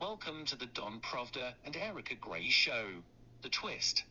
[0.00, 2.86] Welcome to the Don Pravda and Erika Grey Show.
[3.42, 4.04] The Twist.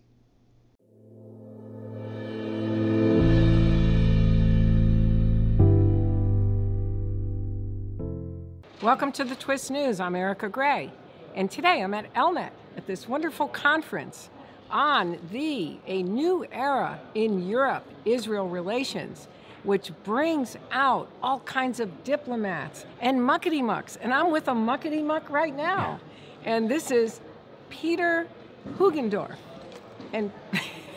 [8.81, 10.01] Welcome to the Twist News.
[10.01, 10.91] I'm Erika Grey,
[11.35, 14.29] and today I'm at Elnet at this wonderful conference
[14.69, 19.29] on the a new era in Europe Israel relations,
[19.67, 23.97] which brings out all kinds of diplomats and muckety mucks.
[23.97, 25.99] And I'm with a muckety muck right now,
[26.45, 27.19] and this is
[27.69, 28.27] Pieter
[28.77, 29.35] Hoogendoorn,
[30.13, 30.31] and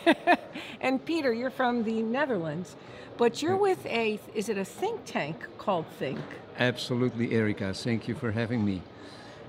[0.81, 2.77] and Peter, you're from the Netherlands,
[3.17, 3.61] but you're hmm.
[3.61, 6.21] with a is it a think tank called thinc?
[6.57, 7.73] Absolutely, Erika.
[7.73, 8.81] Thank you for having me.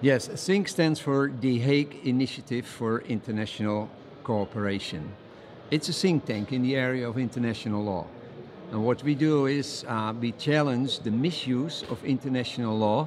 [0.00, 3.88] Yes, thinc stands for The Hague Initiative for International
[4.24, 5.12] Cooperation.
[5.70, 8.06] It's a think tank in the area of international law.
[8.72, 13.06] And what we do is uh, we challenge the misuse of international law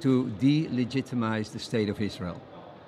[0.00, 2.40] to delegitimize the State of Israel.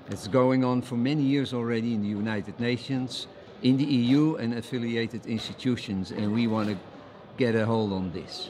[0.08, 3.26] It's going on for many years already in the United Nations,
[3.62, 6.78] in the EU, and affiliated institutions, and we want to
[7.36, 8.48] get a hold on this.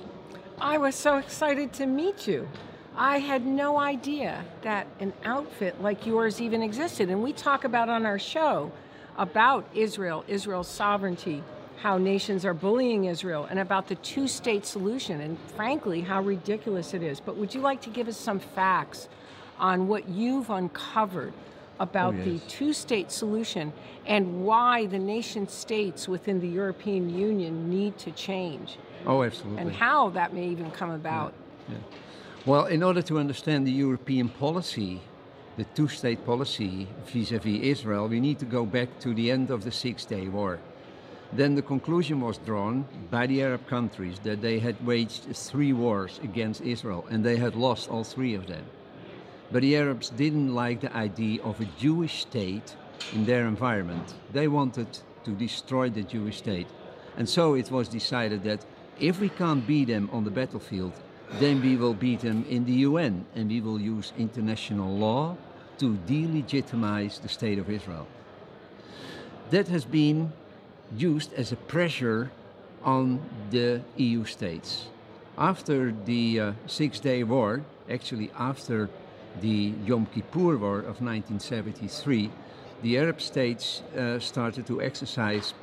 [0.61, 2.49] I was so excited to meet you.
[2.97, 7.11] I had no idea that an outfit like yours even existed.
[7.11, 8.71] And we talk about on our show
[9.19, 11.43] about Israel, Israel's sovereignty,
[11.83, 16.95] how nations are bullying Israel, and about the two state solution, and frankly, how ridiculous
[16.95, 17.21] it is.
[17.21, 19.09] But would you like to give us some facts
[19.59, 21.33] on what you've uncovered
[21.79, 23.73] about Oh, the two state solution
[24.07, 28.79] and why the nation states within the European Union need to change?
[29.07, 29.61] Oh, absolutely.
[29.61, 31.35] and how that may even come about.
[32.47, 35.01] Well, in order to understand the European policy,
[35.57, 39.31] the two state policy vis a vis Israel, we need to go back to the
[39.31, 40.61] end of the Six Day War.
[41.33, 46.21] Then the conclusion was drawn by the Arab countries that they had waged three wars
[46.23, 48.65] against Israel and they had lost all three of them.
[49.51, 52.77] But the Arabs didn't like the idea of a Jewish state
[53.13, 54.15] in their environment.
[54.33, 54.89] They wanted
[55.25, 56.69] to destroy the Jewish state.
[57.17, 58.65] And so it was decided that
[58.99, 60.93] if we can't beat them on the battlefield,
[61.41, 65.37] then we will beat them in the UN and we will use international law
[65.79, 68.07] to delegitimize the state of Israel.
[69.51, 70.33] That has been
[70.97, 72.31] used as a pressure
[72.83, 73.21] on
[73.51, 74.87] the EU states.
[75.39, 78.89] After the uh, Six Day War, actually after
[79.41, 82.31] the Yom Kippur War of 1973,
[82.83, 85.55] the Arab states uh, started to exercise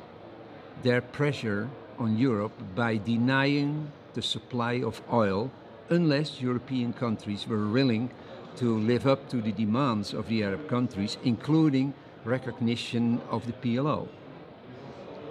[0.82, 1.68] their pressure
[1.98, 5.50] on Europe by denying the supply of oil
[5.90, 8.10] unless European countries were willing
[8.56, 11.92] to live up to the demands of the Arab countries, including
[12.24, 14.08] recognition of the PLO.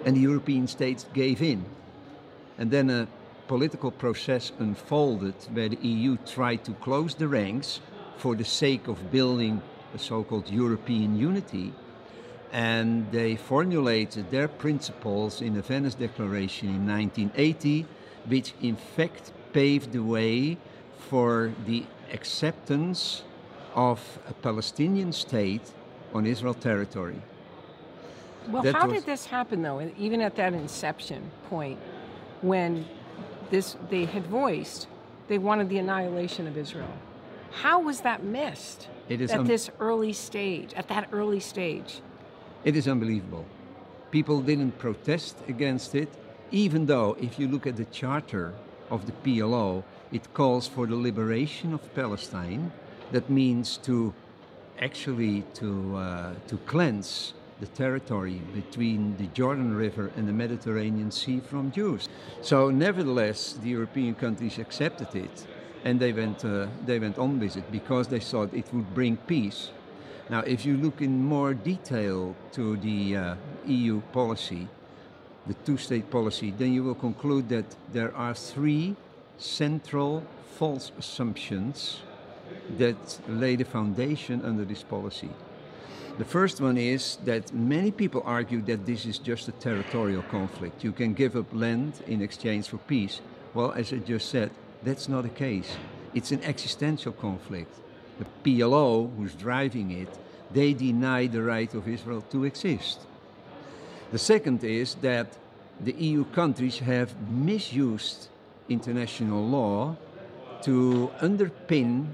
[0.04, 1.64] And the European states gave in.
[2.58, 3.08] And then a
[3.48, 7.80] political process unfolded where the EU tried to close the ranks
[8.16, 9.60] for the sake of building
[9.94, 11.72] a so called European unity.
[12.52, 17.86] And they formulated their principles in the Venice Declaration in 1980,
[18.26, 20.56] which in fact paved the way
[21.10, 23.22] for the acceptance
[23.74, 25.72] of a Palestinian state
[26.12, 27.20] on Israel territory.
[28.48, 29.80] Well, That how was- did this happen, though?
[29.98, 31.78] Even at that inception point,
[32.42, 32.84] when
[33.50, 34.86] this they had voiced
[35.28, 36.92] they wanted the annihilation of Israel.
[37.62, 40.74] How was that missed It is at un- this early stage?
[40.74, 42.00] At that early stage,
[42.64, 43.44] It is unbelievable.
[44.10, 46.08] People didn't protest against it,
[46.50, 48.52] even though, if you look at the charter
[48.90, 52.72] of the PLO, it calls for the liberation of Palestine.
[53.12, 54.12] That means to
[54.80, 61.40] actually to uh, to cleanse the territory between the Jordan River and the Mediterranean Sea
[61.40, 62.08] from Jews.
[62.42, 65.46] So, nevertheless, the European countries accepted it,
[65.84, 69.16] and they went uh, they went on with it because they thought it would bring
[69.16, 69.70] peace.
[70.30, 73.34] Now, if you look in more detail to the uh,
[73.66, 74.68] EU policy,
[75.46, 78.96] the two state policy, then you will conclude that there are three
[79.36, 80.22] central
[80.56, 82.00] false assumptions
[82.78, 85.30] that lay the foundation under this policy.
[86.16, 90.84] The first one is that many people argue that this is just a territorial conflict.
[90.84, 93.20] You can give up land in exchange for peace.
[93.52, 94.52] Well, as I just said,
[94.84, 95.76] that's not the case.
[96.14, 97.74] It's an existential conflict.
[98.20, 100.08] The PLO, who's driving it,
[100.52, 103.00] they deny the right of Israel to exist.
[104.12, 105.36] The second is that
[105.80, 108.28] the EU countries have misused
[108.68, 109.96] international law
[110.62, 112.06] to underpin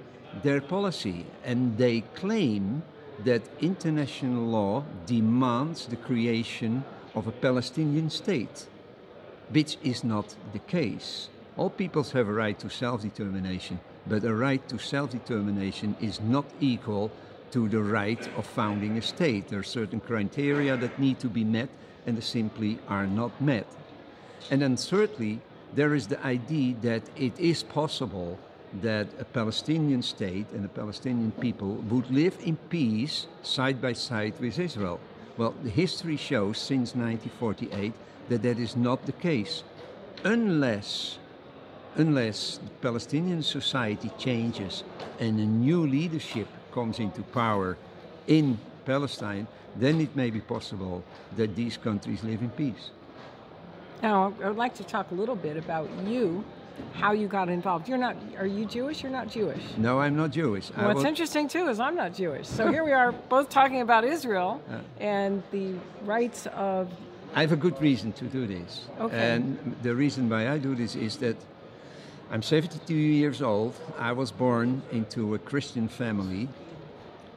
[0.43, 2.82] their policy, and they claim
[3.25, 6.84] that international law demands the creation
[7.14, 8.67] of a Palestinian state,
[9.50, 11.28] which is not the case.
[11.56, 16.20] All peoples have a right to self determination, But a right to self determination is
[16.20, 17.11] not equal
[17.50, 19.49] to the right of founding a state.
[19.49, 21.69] There are certain criteria that need to be met,
[22.06, 23.67] and they simply are not met.
[24.50, 25.40] And then, thirdly,
[25.75, 28.38] there is the idea that it is possible
[28.82, 34.34] that a Palestinian state and the Palestinian people would live in peace side by side
[34.40, 35.00] with Israel.
[35.37, 37.93] Well, the history shows since 1948
[38.28, 39.64] that that is not the case.
[40.25, 41.19] Unless,
[41.96, 44.84] unless the Palestinian society changes
[45.19, 47.76] and a new leadership comes into power
[48.26, 49.46] in Palestine,
[49.76, 51.02] then it may be possible
[51.37, 52.90] that these countries live in peace.
[54.02, 56.44] Now, I would like to talk a little bit about you,
[56.93, 57.88] how you got involved.
[57.88, 59.02] You're not, are you Jewish?
[59.02, 59.62] You're not Jewish.
[59.76, 60.69] No, I'm not Jewish.
[60.69, 62.46] What's interesting too is I'm not Jewish.
[62.46, 65.75] So here we are both talking about Israel uh, and the
[66.05, 66.90] rights of.
[67.34, 68.87] I have a good reason to do this.
[68.99, 69.17] Okay.
[69.17, 71.37] And the reason why I do this is that
[72.31, 73.75] I'm 72 years old.
[73.99, 76.49] I was born into a Christian family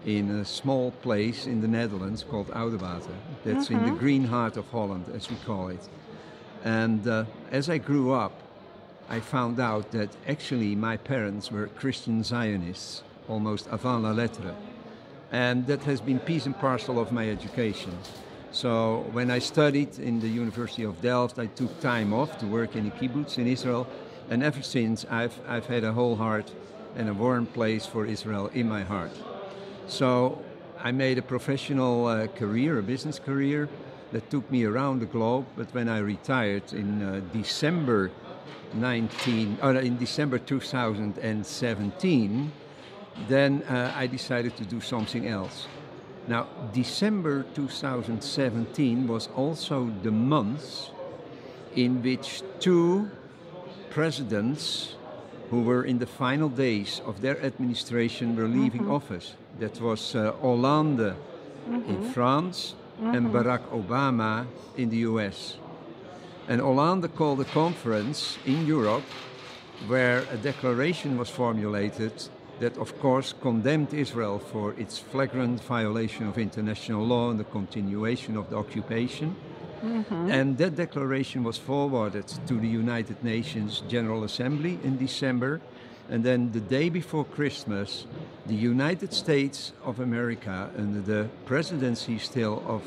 [0.06, 3.16] in a small place in the Netherlands called Oudewater.
[3.44, 3.74] That's mm-hmm.
[3.74, 3.98] in the mm-hmm.
[3.98, 5.88] green heart of Holland, as we call it.
[6.64, 8.34] And uh, as I grew up,
[9.10, 14.56] I found out that actually my parents were Christian Zionists, almost avant la lettre.
[15.32, 17.98] And that has been piece and parcel of my education.
[18.52, 22.76] So when I studied in the University of Delft, I took time off to work
[22.76, 23.88] in a kibbutz in Israel.
[24.30, 26.52] And ever since, I've, I've had a whole heart
[26.96, 29.12] and a warm place for Israel in my heart.
[29.88, 30.42] So
[30.80, 33.70] I made a professional uh, career, a business career,
[34.12, 35.46] that took me around the globe.
[35.58, 38.12] But when I retired in uh, December
[38.74, 42.52] 19, or in December 2017,
[43.28, 45.68] then uh, I decided to do something else.
[46.28, 50.90] Now, December 2017 was also the month
[51.76, 53.10] in which two
[53.90, 54.96] presidents
[55.50, 58.96] who were in the final days of their administration were leaving mm -hmm.
[58.96, 59.36] office.
[59.60, 61.16] That was uh, Hollande mm
[61.68, 61.90] -hmm.
[61.90, 63.16] in France mm-hmm.
[63.16, 64.46] and Barack Obama
[64.76, 65.63] in the US.
[66.48, 69.06] And Hollande called a conference in Europe
[69.88, 72.12] where a declaration was formulated
[72.60, 78.38] that, of course, condemned Israel for its flagrant violation of international law and the continuation
[78.38, 79.36] of the occupation.
[79.84, 80.32] Mm-hmm.
[80.32, 85.62] And that declaration was forwarded to the United Nations General Assembly in December.
[86.10, 88.06] And then the day before Christmas,
[88.46, 92.84] the United States of America, under the presidency still of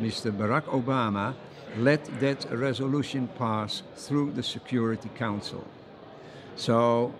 [0.00, 0.30] Mr.
[0.30, 1.34] Barack Obama,
[1.78, 5.64] let that resolution pass through the Security Council.
[6.56, 7.14] So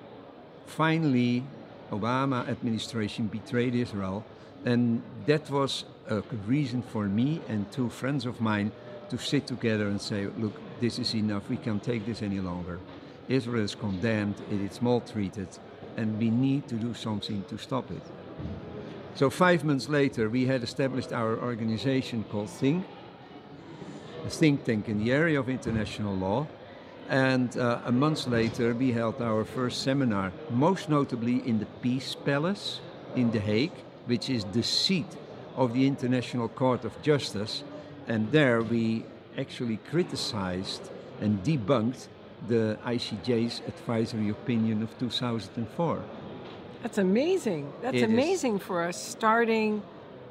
[0.66, 1.44] finally,
[1.90, 4.24] Obama administration betrayed Israel,
[4.64, 8.72] and that was a reason for me and two friends of mine
[9.10, 11.48] to sit together and say, look, this is enough.
[11.48, 12.78] We can't take this any longer.
[13.28, 15.48] Israel is condemned, it is maltreated,
[15.96, 18.02] and we need to do something to stop it.
[19.14, 22.84] So five months later, we had established our organization called thinc,
[24.28, 26.46] think tank in the area of international law.
[27.08, 32.14] And uh, a month later, we held our first seminar, most notably in the Peace
[32.14, 32.80] Palace
[33.16, 35.16] in The Hague, which is the seat
[35.56, 37.64] of the International Court of Justice.
[38.06, 39.04] And there we
[39.38, 40.90] actually criticized
[41.20, 42.08] and debunked
[42.46, 46.02] the ICJ's advisory opinion of 2004.
[46.82, 47.72] That's amazing.
[47.82, 48.62] That's it amazing is.
[48.62, 49.82] for us starting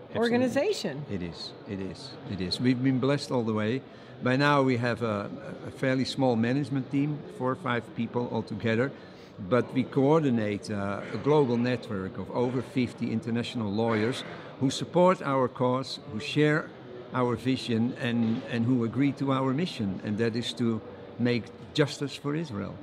[0.10, 0.36] Absolutely.
[0.36, 1.06] organization.
[1.12, 1.52] It is.
[1.70, 2.12] It is.
[2.32, 2.60] It is.
[2.60, 3.82] We've been blessed all the way.
[4.24, 5.30] By now, we have a,
[5.68, 8.92] a fairly small management team, four or five people altogether,
[9.50, 14.24] but we coordinate uh, a global network of over 50 international lawyers
[14.60, 16.70] who support our cause, who share
[17.14, 20.82] our vision, and, and who agree to our mission, and that is to
[21.20, 22.76] make justice for Israel.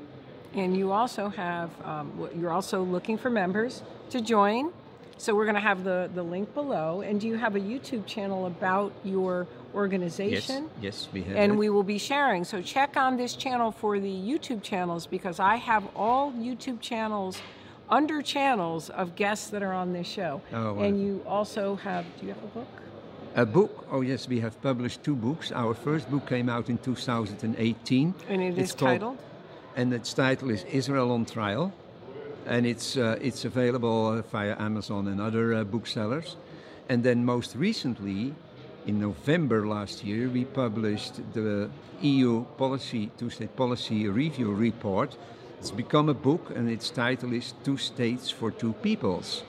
[0.54, 4.73] And you also have, um, you're also looking for members to join.
[5.16, 7.00] So we're going to have the, the link below.
[7.00, 10.71] And do you have a YouTube channel about your organization?
[10.80, 11.37] Yes, yes we have.
[11.37, 11.56] And it.
[11.56, 12.44] we will be sharing.
[12.44, 17.40] So check on this channel for the YouTube channels because I have all YouTube channels
[17.88, 20.40] under channels of guests that are on this show.
[20.52, 22.68] Oh, and you also have, do you have a book?
[23.37, 23.87] A book?
[23.90, 25.52] Oh, yes, we have published two books.
[25.52, 28.14] Our first book came out in 2018.
[28.28, 29.18] And it it's is titled?
[29.76, 31.73] and its title is Israel on Trial,
[32.46, 36.36] and it's uh, it's available via Amazon and other uh, booksellers.
[36.88, 38.34] And then most recently,
[38.86, 41.70] in November last year, we published the
[42.02, 45.16] EU policy two-state policy review report.
[45.58, 49.44] It's become a book, and its title is Two States for Two Peoples,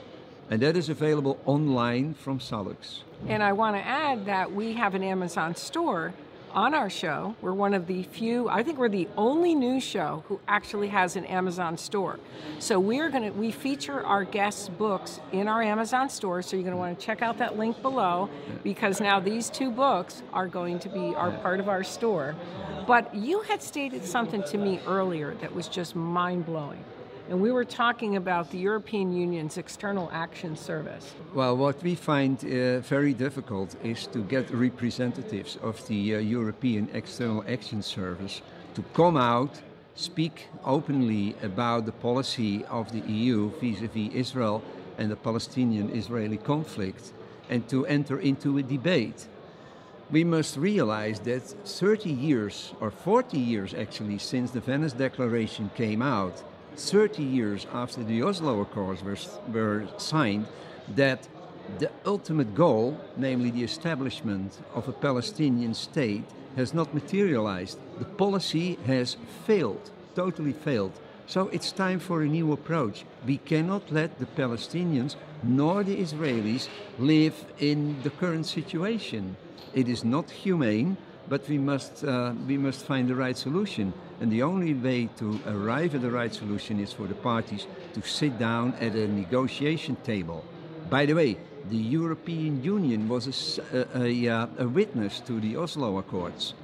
[0.50, 3.02] and that is available online from Salux.
[3.28, 6.14] And I want to add that we have an Amazon store
[6.56, 7.36] on our show.
[7.42, 11.14] We're one of the few, I think we're the only news show who actually has
[11.14, 12.18] an Amazon store.
[12.58, 16.40] So we're going to, we feature our guests' books in our Amazon store.
[16.40, 18.30] So you're going to want to check out that link below
[18.64, 22.34] because now these two books are going to be are part of our store.
[22.86, 26.82] But you had stated something to me earlier that was just mind blowing.
[27.28, 31.12] And we were talking about the European Union's External Action Service.
[31.34, 36.88] Well, what we find uh, very difficult is to get representatives of the uh, European
[36.92, 38.42] External Action Service
[38.74, 39.60] to come out,
[39.96, 44.62] speak openly about the policy of the EU vis a vis Israel
[44.96, 47.12] and the Palestinian Israeli conflict,
[47.50, 49.26] and to enter into a debate.
[50.12, 56.02] We must realize that 30 years, or 40 years actually, since the Venice Declaration came
[56.02, 56.44] out,
[56.76, 59.16] 30 years after the Oslo Accords were,
[59.52, 60.46] were signed,
[60.94, 61.28] that
[61.78, 66.24] the ultimate goal, namely the establishment of a Palestinian state,
[66.56, 67.78] has not materialized.
[67.98, 69.16] The policy has
[69.46, 70.92] failed, totally failed.
[71.26, 73.04] So it's time for a new approach.
[73.26, 76.68] We cannot let the Palestinians nor the Israelis
[76.98, 79.36] live in the current situation.
[79.74, 80.96] It is not humane,
[81.28, 83.92] but we must, uh, we must find the right solution.
[84.20, 88.02] And the only way to arrive at the right solution is for the parties to
[88.02, 90.44] sit down at a negotiation table.
[90.88, 91.36] By the way,
[91.68, 96.54] the European Union was a, a, a, a witness to the Oslo Accords.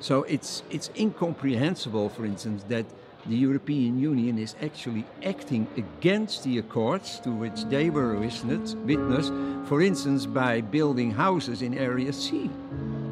[0.00, 2.86] So it's, it's incomprehensible, for instance, that
[3.26, 9.30] the European Union is actually acting against the accords to which they were witness, witness
[9.68, 12.50] for instance, by building houses in Area C,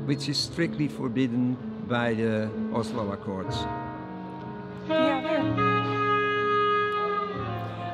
[0.07, 1.57] which is strictly forbidden
[1.89, 3.57] by the Oslo Accords.
[4.89, 5.21] Yeah,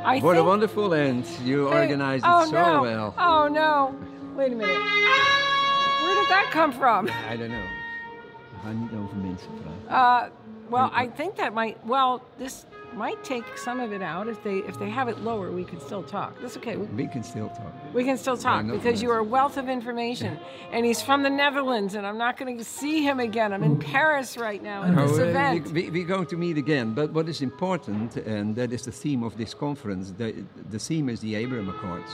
[0.05, 1.25] I what a wonderful end.
[1.45, 2.83] You Hey, organized oh, it so no.
[2.83, 3.15] well.
[3.19, 3.95] Oh no!
[4.37, 4.77] Wait a minute.
[6.03, 7.09] Where did that come from?
[7.31, 7.67] I don't know.
[8.63, 9.51] Gaan niet over mensen.
[9.89, 10.29] Uh,
[10.71, 11.77] well, I think that might.
[11.87, 14.29] Well, this might take some of it out.
[14.29, 16.41] If they if they have it lower, we can still talk.
[16.41, 16.77] That's okay.
[16.77, 17.73] We, We can still talk.
[17.95, 20.39] we can still talk no because you are a wealth of information,
[20.73, 23.53] and he's from the Netherlands, and I'm not going to see him again.
[23.53, 25.73] I'm in Paris right now at this Oh, uh, event.
[25.73, 28.93] we, we, we're going to meet again, but what is important, and that is the
[28.93, 32.11] theme of this conference, the, the theme is the Abraham Accords.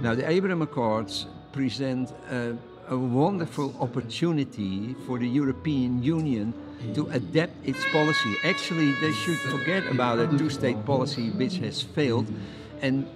[0.00, 2.56] Now, the Abraham Accords present a,
[2.90, 6.54] a wonderful opportunity for the European Union
[6.94, 8.34] to adapt its policy.
[8.44, 12.26] Actually, they should forget about a two state policy which has failed
[12.80, 13.06] and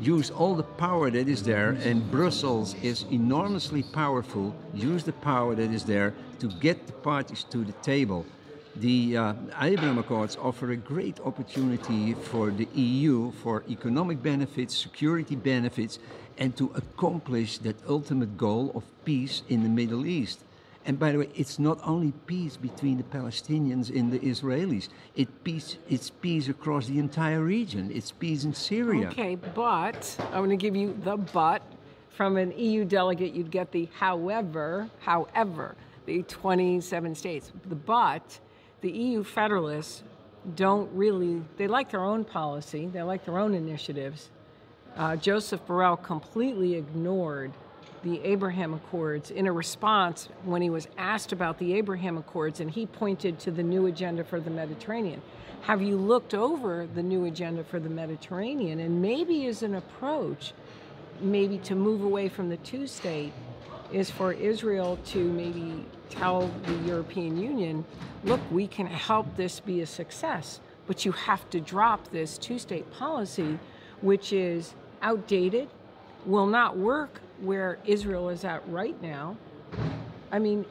[0.00, 4.54] use all the power that is there, and Brussels is enormously powerful.
[4.74, 8.24] Use the power that is there to get the parties to the table.
[8.76, 15.34] The uh, Abraham Accords offer a great opportunity for the EU for economic benefits, security
[15.34, 15.98] benefits,
[16.38, 20.44] and to accomplish that ultimate goal of peace in the Middle East.
[20.86, 24.88] And by the way, it's not only peace between the Palestinians and the Israelis.
[25.14, 27.90] It peace, it's peace across the entire region.
[27.92, 29.08] It's peace in Syria.
[29.08, 31.62] Okay, but I'm going to give you the but.
[32.10, 35.74] From an EU delegate, you'd get the however, however,
[36.06, 37.52] the 27 states.
[37.68, 38.38] The but,
[38.80, 40.02] the EU federalists
[40.56, 44.30] don't really, they like their own policy, they like their own initiatives.
[44.96, 47.52] Uh, Joseph Borrell completely ignored
[48.02, 52.70] the Abraham Accords in a response when he was asked about the Abraham Accords, and
[52.70, 55.20] he pointed to the new agenda for the Mediterranean.
[55.62, 60.54] Have you looked over the new agenda for the Mediterranean and maybe as an approach,
[61.20, 63.34] maybe to move away from the two state,
[63.92, 67.84] is for Israel to maybe tell the European Union,
[68.24, 72.58] look, we can help this be a success, but you have to drop this two
[72.58, 73.58] state policy,
[74.02, 75.68] which is outdated,
[76.26, 79.36] will not work where Israel is at right now.
[80.32, 80.64] I mean,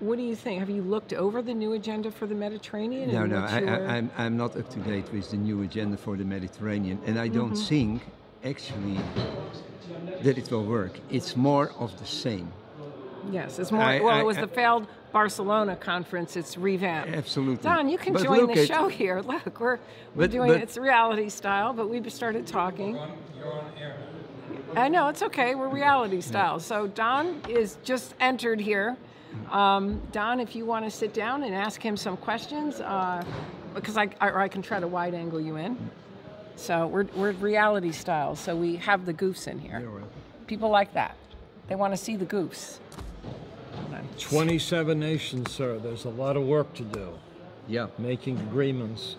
[0.00, 0.60] what do you think?
[0.60, 3.12] Have you looked over the new agenda for the Mediterranean?
[3.12, 6.16] No, no, I, I, I'm, I'm not up to date with the new agenda for
[6.16, 7.64] the Mediterranean, and I don't Mm-hmm.
[7.64, 8.02] think
[8.44, 8.98] actually
[10.22, 10.92] that it will work.
[11.10, 12.50] It's more of the same.
[13.32, 13.82] Yes, it's more.
[13.82, 16.36] I- well, I- it was I- the failed Barcelona conference.
[16.36, 17.12] It's revamped.
[17.14, 17.62] Absolutely.
[17.62, 19.20] Don, you can But join the show here.
[19.26, 19.76] Look, we're
[20.14, 22.98] we're But- doing but- it's reality style, but we've started talking.
[24.76, 25.54] I know it's okay.
[25.56, 26.60] We're reality style.
[26.60, 28.96] So Don is just entered here.
[29.50, 33.22] Um, Don, if you want to sit down and ask him some questions, uh,
[33.74, 35.76] because I, I, or I can try to wide angle you in.
[36.56, 38.36] So we're, we're reality style.
[38.36, 39.82] So we have the goofs in here.
[40.46, 41.16] People like that.
[41.68, 42.78] They want to see the goofs.
[43.90, 45.78] Hold 27 nations, sir.
[45.78, 47.08] There's a lot of work to do.
[47.68, 47.86] Yeah.
[47.98, 49.16] Making agreements,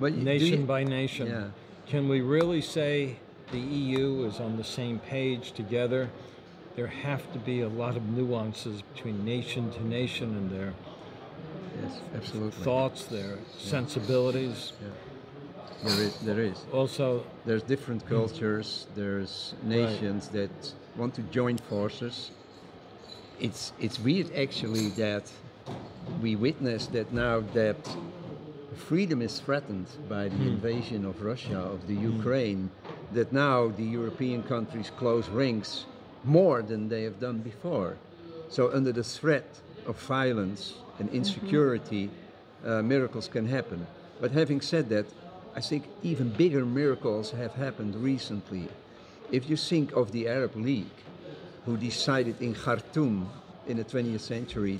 [0.00, 1.26] But nation you- by nation.
[1.28, 1.44] Yeah.
[1.86, 3.16] Can we really say
[3.52, 6.10] the EU is on the same page together
[6.76, 10.74] there have to be a lot of nuances between nation to nation and their
[11.82, 12.64] Yes, absolutely.
[12.64, 14.72] thoughts, their sensibilities.
[14.82, 14.88] Yeah.
[15.88, 16.18] There is.
[16.20, 16.64] There is.
[16.72, 18.86] Also, There's different cultures.
[18.94, 20.50] There's nations that
[20.96, 22.30] want to join forces.
[23.40, 25.30] It's it's weird actually that
[26.22, 27.76] we witness that now that
[28.74, 30.48] freedom is threatened by the hmm.
[30.48, 32.16] invasion of Russia of the hmm.
[32.16, 32.70] Ukraine,
[33.12, 35.86] that now the European countries close ranks
[36.24, 37.96] more than they have done before.
[38.48, 41.18] So under the threat of violence and mm-hmm.
[41.18, 42.10] insecurity,
[42.64, 43.86] uh, miracles can happen.
[44.20, 45.06] But having said that,
[45.54, 48.68] I think even bigger miracles have happened recently.
[49.30, 50.98] If you think of the Arab League,
[51.64, 53.28] who decided in Khartoum
[53.66, 54.78] in the 20th century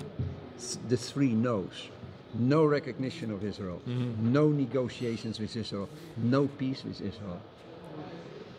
[0.88, 1.88] the three no's.
[2.34, 4.32] No recognition of Israel, mm-hmm.
[4.32, 7.40] no negotiations with Israel, no peace with Israel.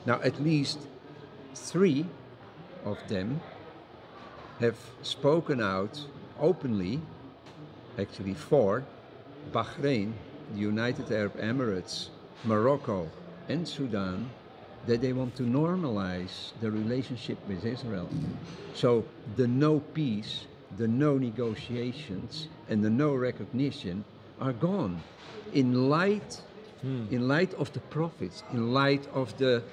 [0.06, 0.80] Now, at least
[1.54, 2.06] three
[2.86, 3.42] of them
[4.60, 6.00] have spoken out
[6.40, 7.02] openly,
[8.00, 8.86] actually four
[9.52, 10.14] Bahrain,
[10.54, 12.10] the United Arab Emirates,
[12.44, 13.10] Morocco,
[13.50, 14.30] and Sudan
[14.88, 18.10] that they want to normalize the relationship with Israel.
[18.74, 20.46] So the no peace,
[20.78, 24.04] the no negotiations, and the no recognition
[24.40, 25.02] are gone.
[25.54, 26.42] In light,
[26.82, 27.06] hmm.
[27.12, 29.64] in light of the profits, in light of the,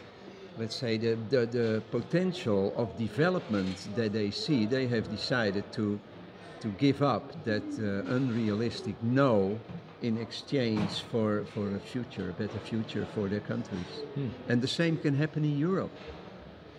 [0.58, 5.98] let's say, the, the, the potential of development that they see, they have decided to
[6.62, 9.58] to give up that uh, unrealistic no
[10.00, 13.92] in exchange for, for a future, a better future for their countries.
[14.48, 15.90] And the same can happen in Europe.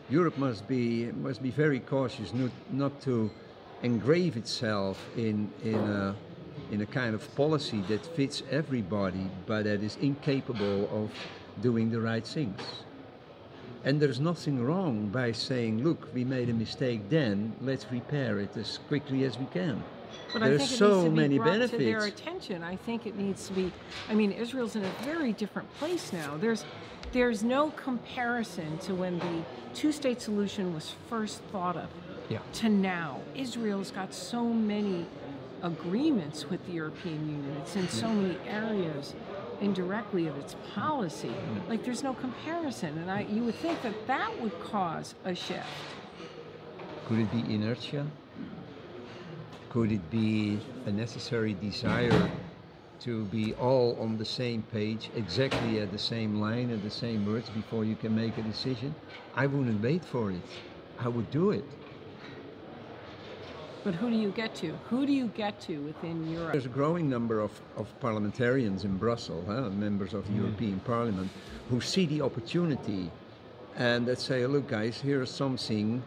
[0.10, 3.32] Europe must be must be very cautious not, not to
[3.82, 6.16] engrave itself in in a,
[6.72, 11.10] in a kind of policy that fits everybody, but that is incapable of
[11.62, 12.62] doing the right things.
[13.86, 18.56] And there's nothing wrong by saying, look, we made a mistake then, let's repair it
[18.56, 19.84] as quickly as we can.
[20.32, 22.64] But I There's think it so needs to be many brought to their attention.
[22.64, 23.72] I think it needs to be.
[24.10, 26.38] I mean, Israel's in a very different place now.
[26.38, 26.66] There's,
[27.12, 31.90] there's no comparison to when the two-state solution was first thought of
[32.30, 32.40] Yeah.
[32.54, 33.20] to now.
[33.36, 35.06] Israel's got so many
[35.62, 37.58] agreements with the European Union.
[37.62, 39.14] It's in so many areas
[39.64, 41.30] indirectly of its policy.
[41.30, 41.70] Mm-hmm.
[41.70, 45.66] Like there's no comparison, and I you would think that that would cause a shift.
[47.08, 48.06] Could it be inertia?
[49.70, 52.30] Could it be a necessary desire
[53.00, 57.26] to be all on the same page, exactly at the same line and the same
[57.26, 58.94] words before you can make a decision?
[59.36, 60.42] I wouldn't wait for it.
[61.00, 61.66] I would do it.
[63.84, 64.72] But who do you get to?
[64.90, 66.54] Who do you get to within Europe?
[66.54, 71.30] There's a growing number of, of parliamentarians in Brussels, huh, members of the European Parliament,
[71.70, 73.12] who see the opportunity
[73.76, 76.02] and that say, look, guys, here's something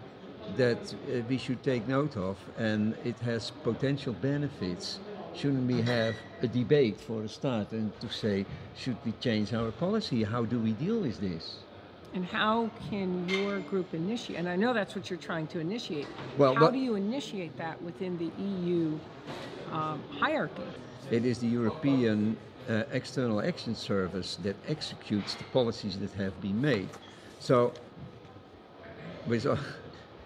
[0.56, 5.00] that uh, we should take note of, and it has potential benefits.
[5.34, 9.70] Shouldn't we have a debate for a start and to say, should we change our
[9.70, 10.22] policy?
[10.22, 11.58] How do we deal with this?
[12.14, 14.38] And how can your group initiate?
[14.38, 16.06] And I know that's what you're trying to initiate.
[16.38, 18.98] Well, how do you initiate that within the EU
[19.70, 20.62] um, hierarchy?
[21.10, 22.36] It is the European
[22.68, 26.88] uh, External Action Service that executes the policies that have been made.
[27.38, 27.72] So,
[29.26, 29.58] with, all-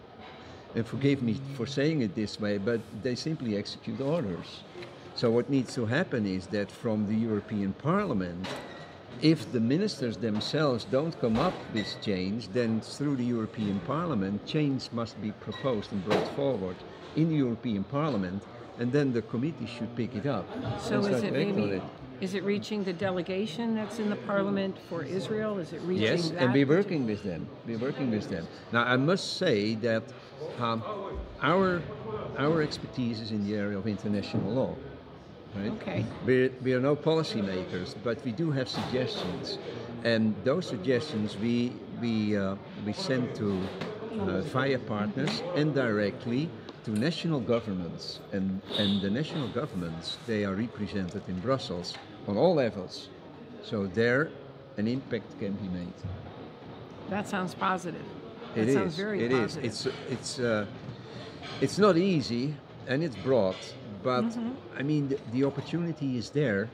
[0.75, 4.62] and forgive me for saying it this way, but they simply execute orders.
[5.16, 8.47] So, what needs to happen is that from the European Parliament,
[9.22, 14.90] if the ministers themselves don't come up with change, then through the European Parliament, change
[14.92, 16.76] must be proposed and brought forward
[17.16, 18.42] in the European Parliament,
[18.78, 20.46] and then the committee should pick it up.
[20.80, 21.83] So is it maybe it.
[22.20, 25.59] is it reaching the delegation that's in the parliament for Israel?
[25.59, 27.46] Is it reaching Yes, and we're working with them.
[27.66, 28.46] We're working with them.
[28.72, 30.04] Now, I must say that
[30.59, 30.83] um,
[31.42, 31.83] our
[32.38, 34.74] our expertise is in the area of international law.
[35.57, 35.73] Right?
[35.83, 36.05] Okay.
[36.25, 39.59] We're, we are no policymakers, but we do have suggestions,
[40.05, 42.55] and those suggestions we we uh,
[42.87, 43.59] we send to
[44.21, 46.49] uh, via partners and directly
[46.85, 51.95] to national governments, and and the national governments they are represented in Brussels
[52.29, 53.09] on all levels,
[53.63, 54.31] so there
[54.77, 55.93] an impact can be made.
[57.09, 58.05] That sounds positive.
[58.55, 58.97] That It sounds is.
[58.97, 59.57] very It is.
[59.57, 59.65] positive.
[59.65, 60.67] It's it's uh,
[61.61, 62.55] it's not easy
[62.89, 63.57] and it's broad,
[64.03, 64.79] but Mm-hmm.
[64.79, 66.69] I mean the, the opportunity is there,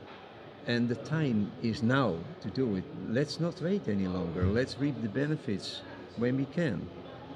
[0.67, 2.83] and the time is now to do it.
[3.09, 4.45] Let's not wait any longer.
[4.45, 5.81] Let's reap the benefits
[6.17, 6.87] when we can.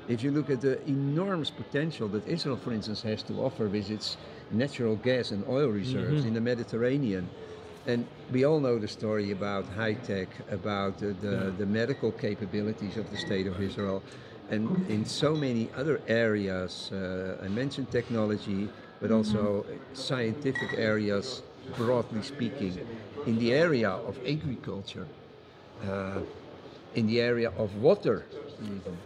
[0.08, 3.90] If you look at the enormous potential that Israel, for instance, has to offer with
[3.90, 4.18] its
[4.52, 7.30] natural gas and oil reserves in the Mediterranean,
[7.88, 12.98] and we all know the story about high tech, about the, the, the medical capabilities
[12.98, 14.04] of the state of Israel.
[14.50, 18.70] and in so many other areas, uh, I mentioned technology,
[19.02, 21.42] but also scientific areas,
[21.76, 22.78] broadly speaking,
[23.26, 25.08] in the area of agriculture,
[25.88, 26.20] uh,
[26.96, 28.26] in the area of water,
[28.62, 28.98] even.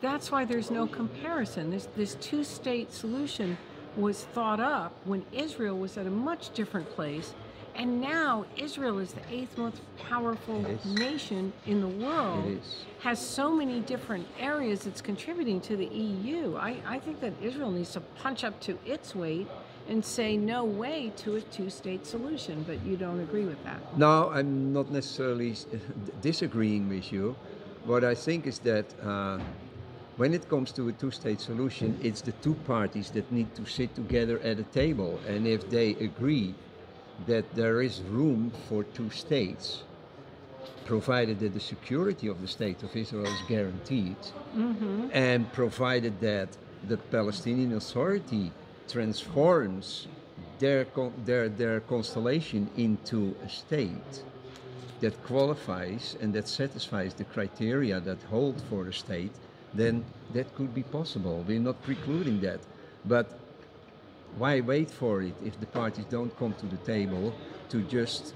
[0.00, 1.70] That's why there's no comparison.
[1.70, 3.56] This, this two state solution
[3.96, 7.32] was thought up when Israel was at a much different place.
[7.76, 12.46] And now Israel is the eighth most powerful nation in the world.
[12.46, 12.84] It is.
[13.00, 16.56] Has so many different areas it's contributing to the EU.
[16.56, 19.48] I, I think that Israel needs to punch up to its weight
[19.88, 22.62] and say no way to a two state solution.
[22.62, 23.98] But you don't agree with that.
[23.98, 25.56] No, I'm not necessarily
[26.22, 27.34] disagreeing with you.
[27.84, 29.40] What I think is that uh,
[30.16, 33.66] when it comes to a two state solution, it's the two parties that need to
[33.66, 35.18] sit together at a table.
[35.26, 36.54] And if they agree
[37.26, 39.82] that there is room for two states,
[40.84, 44.16] provided that the security of the state of Israel is guaranteed,
[44.56, 45.08] mm-hmm.
[45.12, 46.48] and provided that
[46.88, 48.52] the Palestinian Authority
[48.88, 50.08] transforms
[50.58, 50.86] their,
[51.24, 54.22] their, their constellation into a state
[55.00, 59.32] that qualifies and that satisfies the criteria that hold for a state,
[59.72, 61.44] then that could be possible.
[61.46, 62.60] We're not precluding that.
[63.04, 63.38] But
[64.38, 67.34] why wait for it if the parties don't come to the table
[67.68, 68.34] to just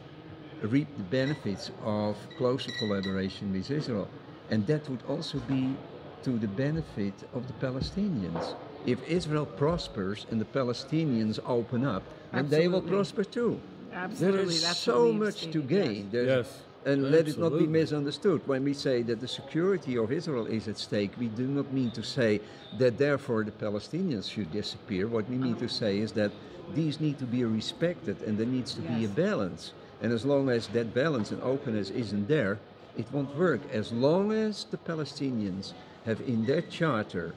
[0.63, 4.09] reap the benefits of closer collaboration with Israel?
[4.51, 5.75] And that would also be
[6.23, 8.55] to the benefit of the Palestinians.
[8.87, 13.61] If Israel prospers and the Palestinians open up, then they will prosper too.
[13.93, 16.03] Absolutely, There is that's so much to gain.
[16.05, 16.13] yes.
[16.13, 18.41] There's- Yes, And let it not be misunderstood.
[18.47, 21.91] When we say that the security of Israel is at stake, we do not mean
[21.91, 22.41] to say
[22.79, 25.07] that therefore the Palestinians should disappear.
[25.07, 25.83] What we mean to uh-huh.
[25.83, 26.33] say is that
[26.75, 29.75] these need to be respected and there needs to be a balance.
[30.01, 32.59] And as long as that balance and openness isn't there,
[32.97, 33.61] it won't work.
[33.71, 35.75] As long as the Palestinians
[36.07, 37.35] have in their charter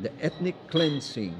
[0.00, 1.36] the ethnic cleansing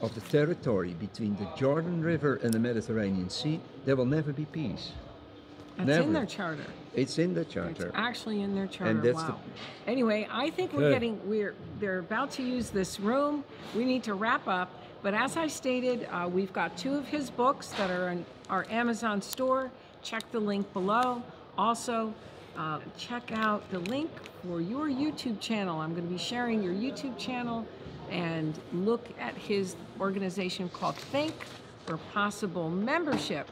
[0.00, 4.46] of the territory between the Jordan River and the Mediterranean Sea, there will never be
[4.46, 4.92] peace.
[5.76, 6.02] That's Never.
[6.02, 6.64] in their charter.
[6.94, 7.90] It's in the It's charter.
[7.94, 8.94] actually in their charter.
[8.94, 9.40] that's the- wow.
[9.86, 10.92] Anyway, I think we're Good.
[10.94, 13.44] getting we're they're about to use this room.
[13.74, 14.70] We need to wrap up.
[15.02, 18.66] But as I stated, uh, we've got two of his books that are in our
[18.70, 19.70] Amazon store.
[20.02, 21.22] Check the link below.
[21.58, 22.14] Also,
[22.56, 24.10] uh, check out the link
[24.42, 25.80] for your YouTube channel.
[25.80, 27.66] I'm going to be sharing your YouTube channel
[28.10, 31.32] and look at his organization called thinc
[31.84, 33.48] for possible membership.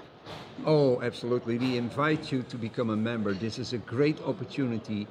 [0.66, 1.58] Oh, absolutely.
[1.58, 3.34] We invite you to become a member.
[3.34, 5.06] This is a great opportunity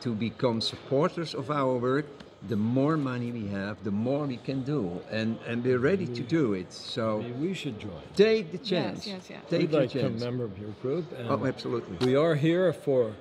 [0.00, 2.06] to become supporters of our work.
[2.48, 5.00] The more money we have, the more we can do.
[5.10, 6.72] And, and we're ready to do it.
[6.72, 8.02] So Maybe we should join.
[8.14, 9.06] take the chance.
[9.06, 9.30] yes, yes.
[9.30, 9.42] yes.
[9.50, 10.22] Take We'd your like to become chance.
[10.22, 11.10] a member of your group.
[11.18, 11.96] And Oh, absolutely.
[12.06, 13.14] We are here for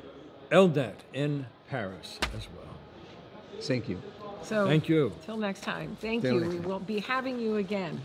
[0.51, 2.75] Elnet in Paris as well.
[3.61, 3.99] Thank you.
[4.43, 5.11] So Thank you.
[5.25, 5.97] Till next time.
[5.99, 6.49] Thank Till you.
[6.49, 6.63] We time.
[6.63, 7.99] will be having you again.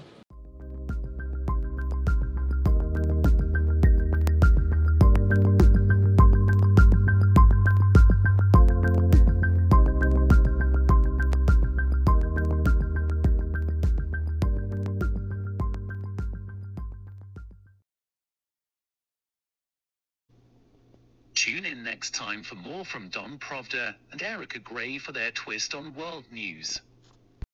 [22.02, 26.24] Next time for more from Don Pravda and Erika Grey for their twist on world
[26.32, 26.80] news.